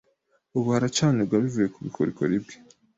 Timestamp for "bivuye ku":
1.43-1.79